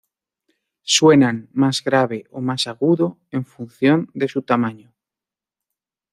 Suenan 0.81 1.47
más 1.53 1.83
grave 1.83 2.25
o 2.31 2.41
más 2.41 2.65
agudo 2.65 3.19
en 3.29 3.45
función 3.45 4.09
de 4.15 4.27
su 4.27 4.41
tamaño. 4.41 4.95